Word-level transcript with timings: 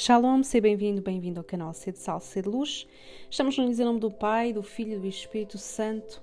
Shalom, 0.00 0.44
seja 0.44 0.62
bem-vindo, 0.62 1.02
bem-vindo 1.02 1.40
ao 1.40 1.44
canal 1.44 1.74
C 1.74 1.90
de 1.90 1.98
Sal, 1.98 2.20
C 2.20 2.40
de 2.40 2.48
Luz. 2.48 2.86
Estamos 3.28 3.58
no 3.58 3.68
nome 3.68 3.98
do 3.98 4.12
Pai, 4.12 4.52
do 4.52 4.62
Filho 4.62 4.92
e 4.92 5.00
do 5.00 5.08
Espírito 5.08 5.58
Santo. 5.58 6.22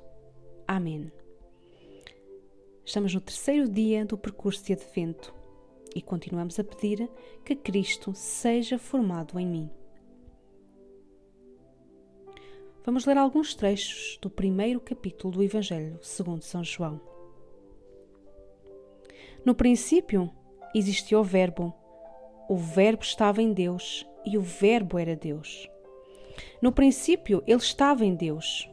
Amém. 0.66 1.12
Estamos 2.86 3.14
no 3.14 3.20
terceiro 3.20 3.68
dia 3.68 4.06
do 4.06 4.18
percurso 4.18 4.64
de 4.64 4.72
Advento 4.72 5.36
e 5.94 6.02
continuamos 6.02 6.58
a 6.58 6.64
pedir 6.64 7.10
que 7.44 7.54
Cristo 7.54 8.14
seja 8.16 8.80
formado 8.80 9.38
em 9.38 9.46
mim. 9.46 9.70
Vamos 12.86 13.06
ler 13.06 13.18
alguns 13.18 13.56
trechos 13.56 14.18
do 14.22 14.30
primeiro 14.30 14.80
capítulo 14.80 15.34
do 15.34 15.44
Evangelho 15.44 16.00
segundo 16.02 16.44
São 16.44 16.64
João. 16.64 17.02
No 19.44 19.54
princípio 19.54 20.32
existiu 20.74 21.20
o 21.20 21.26
Verbo 21.26 21.76
o 22.48 22.56
Verbo 22.56 23.04
estava 23.04 23.42
em 23.42 23.54
Deus 23.54 24.06
e 24.26 24.38
o 24.38 24.42
Verbo 24.42 24.98
era 24.98 25.16
Deus. 25.16 25.70
No 26.62 26.72
princípio, 26.72 27.44
ele 27.48 27.60
estava 27.60 28.06
em 28.06 28.16
Deus. 28.16 28.70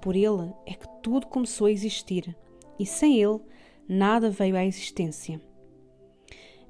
Por 0.00 0.16
ele 0.16 0.52
é 0.66 0.74
que 0.74 0.88
tudo 1.02 1.26
começou 1.26 1.66
a 1.66 1.70
existir, 1.70 2.36
e 2.78 2.84
sem 2.84 3.20
ele 3.20 3.40
nada 3.88 4.30
veio 4.30 4.56
à 4.56 4.64
existência. 4.64 5.40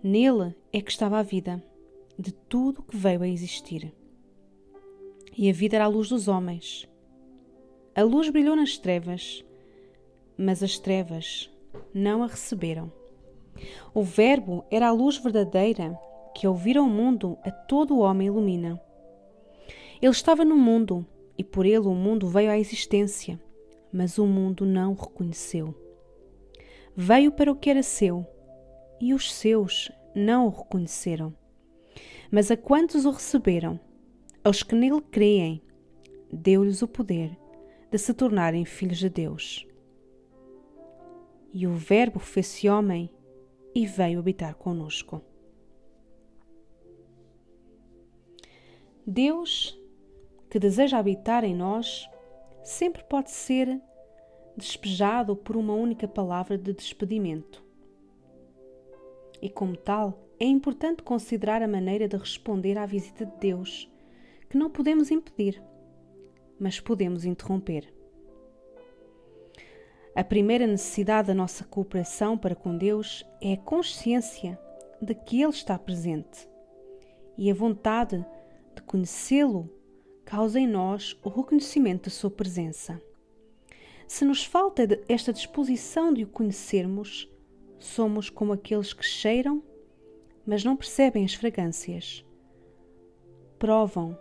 Nele 0.02 0.54
é 0.72 0.80
que 0.80 0.90
estava 0.90 1.18
a 1.18 1.22
vida, 1.22 1.62
de 2.18 2.32
tudo 2.32 2.82
que 2.82 2.96
veio 2.96 3.22
a 3.22 3.28
existir. 3.28 3.92
E 5.36 5.48
a 5.48 5.52
vida 5.52 5.76
era 5.76 5.84
a 5.84 5.88
luz 5.88 6.08
dos 6.08 6.28
homens. 6.28 6.88
A 7.94 8.02
luz 8.02 8.28
brilhou 8.28 8.56
nas 8.56 8.76
trevas, 8.76 9.44
mas 10.36 10.62
as 10.62 10.78
trevas 10.78 11.50
não 11.94 12.22
a 12.22 12.26
receberam. 12.26 12.92
O 13.94 14.02
Verbo 14.02 14.64
era 14.70 14.88
a 14.88 14.92
luz 14.92 15.16
verdadeira 15.18 15.98
que 16.34 16.46
ao 16.46 16.54
vir 16.54 16.78
ao 16.78 16.88
mundo 16.88 17.38
a 17.42 17.50
todo 17.50 17.94
o 17.94 18.00
homem 18.00 18.28
ilumina. 18.28 18.80
Ele 20.00 20.10
estava 20.10 20.44
no 20.44 20.56
mundo 20.56 21.06
e 21.36 21.44
por 21.44 21.64
ele 21.64 21.78
o 21.78 21.94
mundo 21.94 22.28
veio 22.28 22.50
à 22.50 22.58
existência, 22.58 23.40
mas 23.92 24.18
o 24.18 24.26
mundo 24.26 24.64
não 24.64 24.92
o 24.92 24.94
reconheceu. 24.94 25.74
Veio 26.96 27.32
para 27.32 27.50
o 27.50 27.56
que 27.56 27.70
era 27.70 27.82
seu 27.82 28.26
e 29.00 29.14
os 29.14 29.32
seus 29.32 29.90
não 30.14 30.46
o 30.46 30.50
reconheceram. 30.50 31.34
Mas 32.30 32.50
a 32.50 32.56
quantos 32.56 33.04
o 33.04 33.10
receberam, 33.10 33.78
aos 34.42 34.62
que 34.62 34.74
nele 34.74 35.00
creem, 35.00 35.62
deu-lhes 36.32 36.82
o 36.82 36.88
poder 36.88 37.36
de 37.90 37.98
se 37.98 38.14
tornarem 38.14 38.64
filhos 38.64 38.98
de 38.98 39.08
Deus. 39.08 39.66
E 41.52 41.66
o 41.66 41.74
Verbo 41.74 42.18
fez-se 42.18 42.68
homem 42.68 43.10
e 43.74 43.86
veio 43.86 44.18
habitar 44.18 44.54
conosco. 44.54 45.22
Deus, 49.06 49.78
que 50.48 50.58
deseja 50.58 50.98
habitar 50.98 51.44
em 51.44 51.54
nós, 51.54 52.08
sempre 52.62 53.02
pode 53.04 53.30
ser 53.30 53.80
despejado 54.56 55.34
por 55.34 55.56
uma 55.56 55.74
única 55.74 56.06
palavra 56.06 56.56
de 56.56 56.72
despedimento. 56.72 57.64
E, 59.40 59.50
como 59.50 59.76
tal, 59.76 60.28
é 60.38 60.44
importante 60.44 61.02
considerar 61.02 61.62
a 61.62 61.68
maneira 61.68 62.06
de 62.06 62.16
responder 62.16 62.78
à 62.78 62.86
visita 62.86 63.26
de 63.26 63.36
Deus, 63.38 63.90
que 64.48 64.56
não 64.56 64.70
podemos 64.70 65.10
impedir, 65.10 65.62
mas 66.58 66.78
podemos 66.78 67.24
interromper. 67.24 67.92
A 70.14 70.22
primeira 70.22 70.66
necessidade 70.66 71.28
da 71.28 71.34
nossa 71.34 71.64
cooperação 71.64 72.36
para 72.36 72.54
com 72.54 72.76
Deus 72.76 73.24
é 73.40 73.54
a 73.54 73.56
consciência 73.56 74.58
de 75.00 75.14
que 75.14 75.40
Ele 75.40 75.50
está 75.50 75.78
presente 75.78 76.48
e 77.36 77.50
a 77.50 77.54
vontade 77.54 78.18
de 78.18 78.41
de 78.76 78.82
conhecê-lo 78.82 79.70
causa 80.24 80.58
em 80.58 80.66
nós 80.66 81.18
o 81.22 81.28
reconhecimento 81.28 82.04
da 82.04 82.10
sua 82.10 82.30
presença. 82.30 83.00
Se 84.06 84.24
nos 84.24 84.44
falta 84.44 84.82
esta 85.08 85.32
disposição 85.32 86.12
de 86.12 86.24
o 86.24 86.28
conhecermos, 86.28 87.30
somos 87.78 88.28
como 88.28 88.52
aqueles 88.52 88.92
que 88.92 89.04
cheiram, 89.04 89.62
mas 90.46 90.64
não 90.64 90.76
percebem 90.76 91.24
as 91.24 91.34
fragrâncias. 91.34 92.24
Provam, 93.58 94.18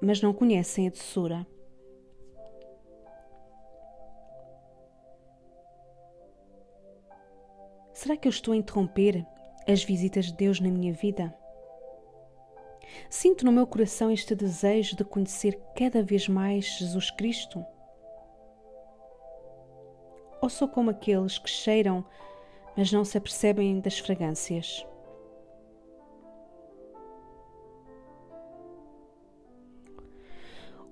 mas 0.00 0.20
não 0.20 0.32
conhecem 0.32 0.88
a 0.88 0.90
doçura. 0.90 1.46
Será 7.92 8.16
que 8.16 8.26
eu 8.26 8.30
estou 8.30 8.52
a 8.52 8.56
interromper 8.56 9.24
as 9.66 9.84
visitas 9.84 10.26
de 10.26 10.34
Deus 10.34 10.60
na 10.60 10.68
minha 10.68 10.92
vida? 10.92 11.34
Sinto 13.08 13.44
no 13.44 13.52
meu 13.52 13.66
coração 13.66 14.10
este 14.10 14.34
desejo 14.34 14.96
de 14.96 15.04
conhecer 15.04 15.60
cada 15.76 16.02
vez 16.02 16.28
mais 16.28 16.64
Jesus 16.78 17.10
Cristo? 17.10 17.64
Ou 20.40 20.48
sou 20.48 20.68
como 20.68 20.90
aqueles 20.90 21.38
que 21.38 21.48
cheiram, 21.48 22.04
mas 22.76 22.92
não 22.92 23.04
se 23.04 23.16
apercebem 23.16 23.80
das 23.80 23.98
fragrâncias? 23.98 24.86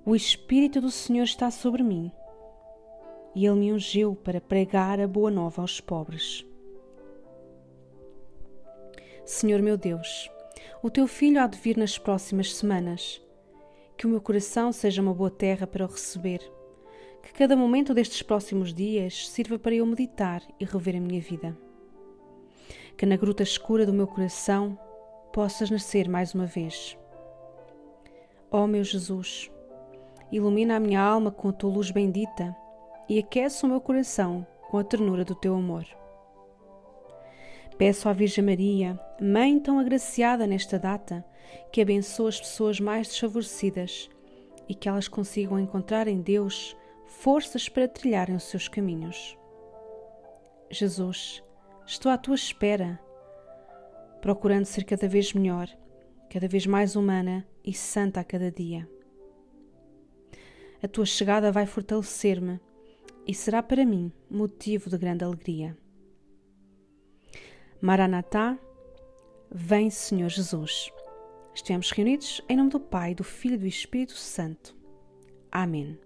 O 0.05 0.15
Espírito 0.15 0.81
do 0.81 0.91
Senhor 0.91 1.23
está 1.23 1.49
sobre 1.49 1.81
mim 1.81 2.11
e 3.35 3.45
Ele 3.45 3.55
me 3.55 3.73
ungiu 3.73 4.15
para 4.15 4.41
pregar 4.41 4.99
a 4.99 5.07
boa 5.07 5.31
nova 5.31 5.61
aos 5.61 5.79
pobres. 5.79 6.45
Senhor 9.25 9.61
meu 9.61 9.77
Deus, 9.77 10.29
o 10.83 10.89
teu 10.89 11.07
filho 11.07 11.41
há 11.41 11.47
de 11.47 11.57
vir 11.57 11.77
nas 11.77 11.97
próximas 11.97 12.53
semanas. 12.53 13.21
Que 13.97 14.05
o 14.05 14.09
meu 14.09 14.19
coração 14.19 14.73
seja 14.73 15.01
uma 15.01 15.13
boa 15.13 15.31
terra 15.31 15.65
para 15.65 15.85
o 15.85 15.87
receber. 15.87 16.39
Que 17.21 17.31
cada 17.31 17.55
momento 17.55 17.93
destes 17.93 18.21
próximos 18.21 18.73
dias 18.73 19.29
sirva 19.29 19.57
para 19.57 19.73
eu 19.73 19.85
meditar 19.85 20.43
e 20.59 20.65
rever 20.65 20.97
a 20.97 20.99
minha 20.99 21.21
vida. 21.21 21.57
Que 22.97 23.05
na 23.05 23.15
gruta 23.15 23.43
escura 23.43 23.85
do 23.85 23.93
meu 23.93 24.05
coração 24.05 24.77
possas 25.31 25.71
nascer 25.71 26.09
mais 26.09 26.33
uma 26.33 26.45
vez. 26.45 26.97
Ó 28.51 28.65
oh, 28.65 28.67
meu 28.67 28.83
Jesus, 28.83 29.49
ilumina 30.33 30.75
a 30.75 30.81
minha 30.81 31.01
alma 31.01 31.31
com 31.31 31.47
a 31.47 31.53
tua 31.53 31.71
luz 31.71 31.91
bendita 31.91 32.53
e 33.07 33.17
aquece 33.17 33.65
o 33.65 33.69
meu 33.69 33.79
coração 33.79 34.45
com 34.69 34.77
a 34.77 34.83
ternura 34.83 35.23
do 35.23 35.33
teu 35.33 35.55
amor. 35.55 35.85
Peço 37.77 38.07
à 38.07 38.13
Virgem 38.13 38.43
Maria, 38.43 38.99
Mãe 39.21 39.59
tão 39.59 39.79
agraciada 39.79 40.45
nesta 40.45 40.77
data, 40.77 41.25
que 41.71 41.81
abençoe 41.81 42.29
as 42.29 42.39
pessoas 42.39 42.79
mais 42.79 43.07
desfavorecidas 43.07 44.09
e 44.67 44.75
que 44.75 44.87
elas 44.87 45.07
consigam 45.07 45.59
encontrar 45.59 46.07
em 46.07 46.21
Deus 46.21 46.75
forças 47.07 47.69
para 47.69 47.87
trilharem 47.87 48.35
os 48.35 48.43
seus 48.43 48.67
caminhos. 48.67 49.37
Jesus, 50.69 51.43
estou 51.85 52.11
à 52.11 52.17
tua 52.17 52.35
espera, 52.35 52.99
procurando 54.21 54.65
ser 54.65 54.83
cada 54.83 55.07
vez 55.07 55.33
melhor, 55.33 55.69
cada 56.29 56.47
vez 56.47 56.65
mais 56.65 56.95
humana 56.95 57.45
e 57.63 57.73
santa 57.73 58.19
a 58.19 58.23
cada 58.23 58.51
dia. 58.51 58.87
A 60.81 60.87
tua 60.87 61.05
chegada 61.05 61.51
vai 61.51 61.65
fortalecer-me 61.65 62.59
e 63.25 63.33
será 63.33 63.63
para 63.63 63.85
mim 63.85 64.11
motivo 64.29 64.89
de 64.89 64.97
grande 64.97 65.23
alegria. 65.23 65.77
Maranatá, 67.83 68.57
vem 69.53 69.89
Senhor 69.89 70.29
Jesus. 70.29 70.89
Estamos 71.53 71.91
reunidos 71.91 72.41
em 72.47 72.55
nome 72.55 72.69
do 72.69 72.79
Pai, 72.79 73.13
do 73.13 73.25
Filho 73.25 73.55
e 73.55 73.57
do 73.57 73.67
Espírito 73.67 74.13
Santo. 74.13 74.73
Amém. 75.51 75.99